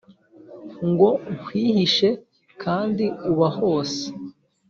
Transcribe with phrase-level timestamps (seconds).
[0.89, 2.09] ngo nkwihishe
[2.63, 4.03] kandi uba hose